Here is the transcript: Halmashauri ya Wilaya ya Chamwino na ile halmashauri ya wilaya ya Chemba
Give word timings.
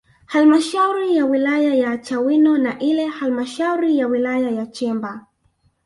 Halmashauri 0.25 1.15
ya 1.15 1.25
Wilaya 1.25 1.75
ya 1.75 1.97
Chamwino 1.97 2.57
na 2.57 2.79
ile 2.79 3.05
halmashauri 3.07 3.97
ya 3.97 4.07
wilaya 4.07 4.51
ya 4.51 4.65
Chemba 4.65 5.25